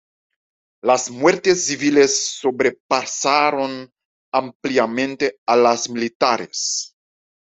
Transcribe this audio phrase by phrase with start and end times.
[0.83, 3.87] Las muertes civiles sobrepasaron
[4.33, 6.95] ampliamente a las militares.